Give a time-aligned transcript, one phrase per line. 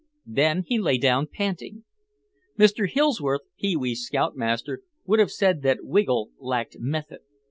[0.25, 1.83] Then he lay down panting.
[2.57, 2.89] Mr.
[2.97, 7.19] Ellsworth, Pee wee's scoutmaster, would have said that Wiggle lacked method....